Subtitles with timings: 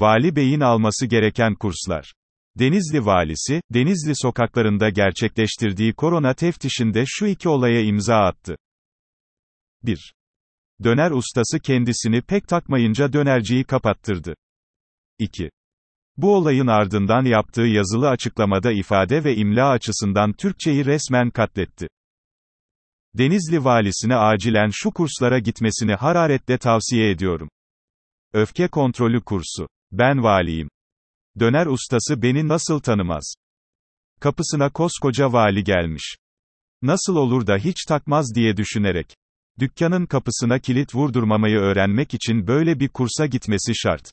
[0.00, 2.12] Vali Bey'in alması gereken kurslar.
[2.58, 8.56] Denizli valisi, Denizli sokaklarında gerçekleştirdiği korona teftişinde şu iki olaya imza attı.
[9.82, 10.14] 1.
[10.84, 14.34] Döner ustası kendisini pek takmayınca dönerciyi kapattırdı.
[15.18, 15.50] 2.
[16.16, 21.88] Bu olayın ardından yaptığı yazılı açıklamada ifade ve imla açısından Türkçeyi resmen katletti.
[23.14, 27.48] Denizli valisine acilen şu kurslara gitmesini hararetle tavsiye ediyorum.
[28.32, 29.68] Öfke kontrolü kursu.
[29.92, 30.68] Ben valiyim.
[31.40, 33.34] Döner ustası beni nasıl tanımaz?
[34.20, 36.16] Kapısına koskoca vali gelmiş.
[36.82, 39.16] Nasıl olur da hiç takmaz diye düşünerek.
[39.58, 44.12] Dükkanın kapısına kilit vurdurmamayı öğrenmek için böyle bir kursa gitmesi şart.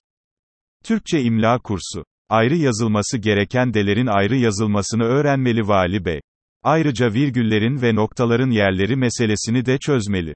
[0.84, 2.06] Türkçe imla kursu.
[2.30, 6.22] Ayrı yazılması gereken delerin ayrı yazılmasını öğrenmeli vali bey.
[6.64, 10.34] Ayrıca virgüllerin ve noktaların yerleri meselesini de çözmeli.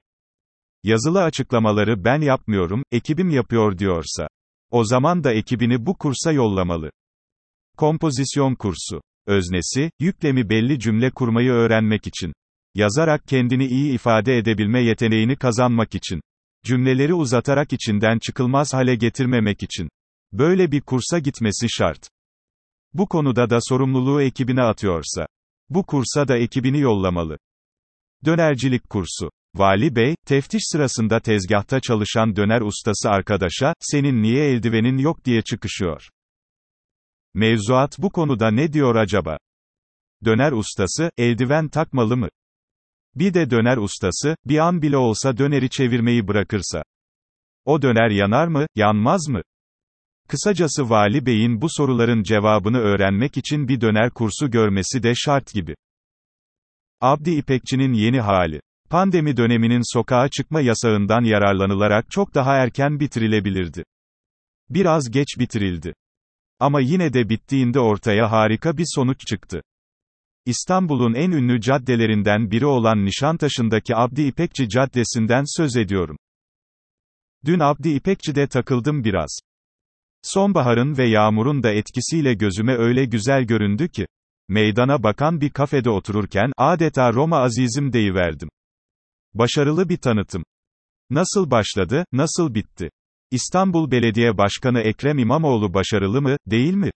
[0.82, 4.28] Yazılı açıklamaları ben yapmıyorum, ekibim yapıyor diyorsa.
[4.72, 6.90] O zaman da ekibini bu kursa yollamalı.
[7.76, 9.02] Kompozisyon kursu.
[9.26, 12.32] Öznesi, yüklemi belli cümle kurmayı öğrenmek için.
[12.74, 16.20] Yazarak kendini iyi ifade edebilme yeteneğini kazanmak için.
[16.64, 19.88] Cümleleri uzatarak içinden çıkılmaz hale getirmemek için.
[20.32, 22.08] Böyle bir kursa gitmesi şart.
[22.94, 25.26] Bu konuda da sorumluluğu ekibine atıyorsa.
[25.68, 27.38] Bu kursa da ekibini yollamalı.
[28.24, 29.30] Dönercilik kursu.
[29.54, 36.08] Vali Bey, teftiş sırasında tezgahta çalışan döner ustası arkadaşa, senin niye eldivenin yok diye çıkışıyor.
[37.34, 39.38] Mevzuat bu konuda ne diyor acaba?
[40.24, 42.28] Döner ustası, eldiven takmalı mı?
[43.14, 46.82] Bir de döner ustası, bir an bile olsa döneri çevirmeyi bırakırsa.
[47.64, 49.42] O döner yanar mı, yanmaz mı?
[50.28, 55.74] Kısacası Vali Bey'in bu soruların cevabını öğrenmek için bir döner kursu görmesi de şart gibi.
[57.00, 58.60] Abdi İpekçi'nin yeni hali.
[58.92, 63.84] Pandemi döneminin sokağa çıkma yasağından yararlanılarak çok daha erken bitirilebilirdi.
[64.70, 65.94] Biraz geç bitirildi.
[66.60, 69.62] Ama yine de bittiğinde ortaya harika bir sonuç çıktı.
[70.46, 76.16] İstanbul'un en ünlü caddelerinden biri olan Nişantaşı'ndaki Abdi İpekçi Caddesi'nden söz ediyorum.
[77.44, 79.38] Dün Abdi İpekçi'de takıldım biraz.
[80.22, 84.06] Sonbaharın ve yağmurun da etkisiyle gözüme öyle güzel göründü ki,
[84.48, 88.48] meydana bakan bir kafede otururken, adeta Roma azizim deyiverdim.
[89.34, 90.44] Başarılı bir tanıtım.
[91.10, 92.90] Nasıl başladı, nasıl bitti?
[93.30, 96.90] İstanbul Belediye Başkanı Ekrem İmamoğlu başarılı mı, değil mi?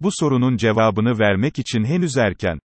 [0.00, 2.58] Bu sorunun cevabını vermek için henüz erken.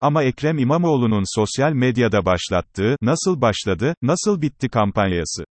[0.00, 5.44] Ama Ekrem İmamoğlu'nun sosyal medyada başlattığı, nasıl başladı, nasıl bitti kampanyası.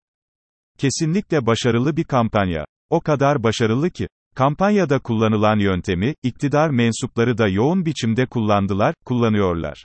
[0.79, 2.65] Kesinlikle başarılı bir kampanya.
[2.91, 9.85] O kadar başarılı ki, kampanyada kullanılan yöntemi, iktidar mensupları da yoğun biçimde kullandılar, kullanıyorlar.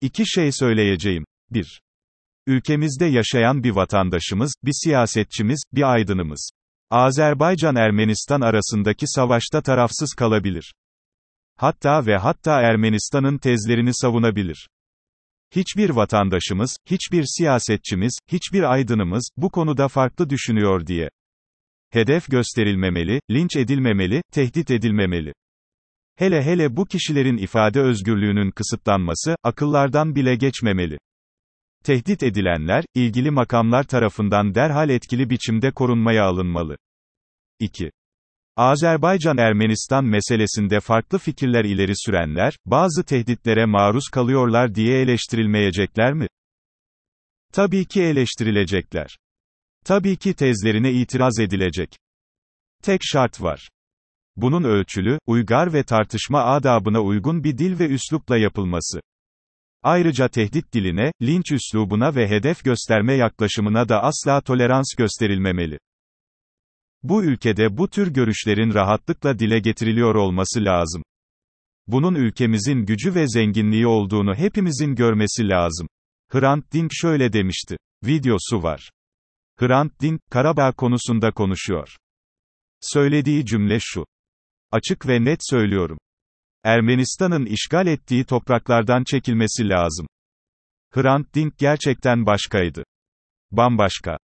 [0.00, 1.24] İki şey söyleyeceğim.
[1.50, 1.80] 1.
[2.46, 6.50] Ülkemizde yaşayan bir vatandaşımız, bir siyasetçimiz, bir aydınımız.
[6.90, 10.74] Azerbaycan-Ermenistan arasındaki savaşta tarafsız kalabilir.
[11.56, 14.68] Hatta ve hatta Ermenistan'ın tezlerini savunabilir.
[15.54, 21.08] Hiçbir vatandaşımız, hiçbir siyasetçimiz, hiçbir aydınımız, bu konuda farklı düşünüyor diye.
[21.90, 25.32] Hedef gösterilmemeli, linç edilmemeli, tehdit edilmemeli.
[26.16, 30.98] Hele hele bu kişilerin ifade özgürlüğünün kısıtlanması, akıllardan bile geçmemeli.
[31.88, 36.76] Tehdit edilenler, ilgili makamlar tarafından derhal etkili biçimde korunmaya alınmalı.
[37.58, 37.90] 2.
[38.56, 46.26] Azerbaycan-Ermenistan meselesinde farklı fikirler ileri sürenler, bazı tehditlere maruz kalıyorlar diye eleştirilmeyecekler mi?
[47.52, 49.18] Tabii ki eleştirilecekler.
[49.84, 51.96] Tabii ki tezlerine itiraz edilecek.
[52.82, 53.68] Tek şart var.
[54.36, 59.00] Bunun ölçülü, uygar ve tartışma adabına uygun bir dil ve üslupla yapılması.
[59.82, 65.78] Ayrıca tehdit diline, linç üslubuna ve hedef gösterme yaklaşımına da asla tolerans gösterilmemeli.
[67.02, 71.02] Bu ülkede bu tür görüşlerin rahatlıkla dile getiriliyor olması lazım.
[71.86, 75.88] Bunun ülkemizin gücü ve zenginliği olduğunu hepimizin görmesi lazım.
[76.32, 77.76] Hrant Dink şöyle demişti.
[78.04, 78.90] Videosu var.
[79.60, 81.96] Hrant Dink, Karabağ konusunda konuşuyor.
[82.80, 84.06] Söylediği cümle şu.
[84.70, 85.98] Açık ve net söylüyorum.
[86.64, 90.06] Ermenistan'ın işgal ettiği topraklardan çekilmesi lazım.
[90.94, 92.84] Hrant Dink gerçekten başkaydı.
[93.50, 94.18] Bambaşka.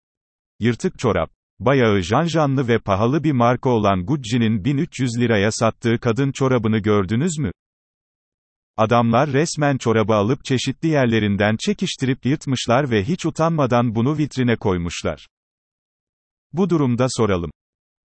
[0.59, 1.29] Yırtık çorap.
[1.59, 7.51] Bayağı janjanlı ve pahalı bir marka olan Gucci'nin 1300 liraya sattığı kadın çorabını gördünüz mü?
[8.77, 15.27] Adamlar resmen çorabı alıp çeşitli yerlerinden çekiştirip yırtmışlar ve hiç utanmadan bunu vitrine koymuşlar.
[16.53, 17.51] Bu durumda soralım.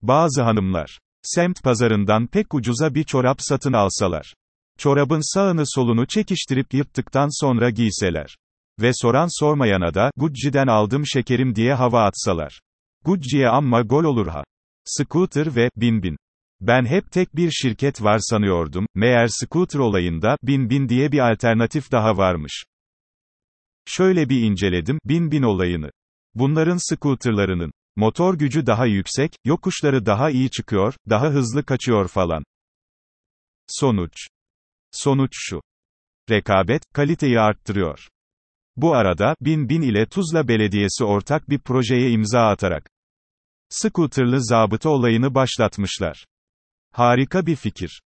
[0.02, 1.00] Bazı hanımlar,
[1.36, 4.34] semt pazarından pek ucuza bir çorap satın alsalar.
[4.78, 8.38] Çorabın sağını solunu çekiştirip yırttıktan sonra giyseler.
[8.82, 12.60] Ve soran sormayana da, Gucci'den aldım şekerim diye hava atsalar.
[13.06, 14.44] Gucci'ye amma gol olur ha.
[14.86, 16.18] Scooter ve bin bin.
[16.62, 21.92] Ben hep tek bir şirket var sanıyordum, meğer scooter olayında, bin bin diye bir alternatif
[21.92, 22.64] daha varmış.
[23.86, 25.90] Şöyle bir inceledim, bin bin olayını.
[26.36, 32.44] Bunların scooterlarının motor gücü daha yüksek, yokuşları daha iyi çıkıyor, daha hızlı kaçıyor falan.
[33.68, 34.14] Sonuç.
[34.92, 35.62] Sonuç şu.
[36.30, 38.08] Rekabet, kaliteyi arttırıyor.
[38.76, 42.90] Bu arada, Bin Bin ile Tuzla Belediyesi ortak bir projeye imza atarak,
[43.70, 46.26] scooterlı zabıta olayını başlatmışlar.
[46.92, 48.02] Harika bir fikir.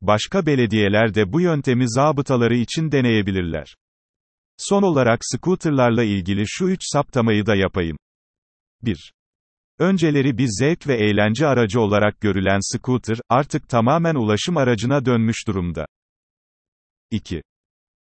[0.00, 3.76] Başka belediyeler de bu yöntemi zabıtaları için deneyebilirler.
[4.56, 7.96] Son olarak scooterlarla ilgili şu üç saptamayı da yapayım.
[8.82, 9.12] 1.
[9.80, 15.86] Önceleri bir zevk ve eğlence aracı olarak görülen scooter, artık tamamen ulaşım aracına dönmüş durumda.
[17.10, 17.42] 2.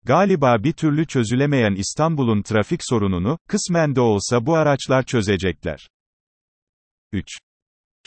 [0.06, 5.88] Galiba bir türlü çözülemeyen İstanbul'un trafik sorununu, kısmen de olsa bu araçlar çözecekler.
[7.12, 7.28] 3.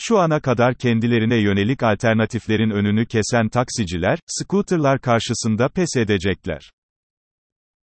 [0.01, 6.71] Şu ana kadar kendilerine yönelik alternatiflerin önünü kesen taksiciler, scooterlar karşısında pes edecekler.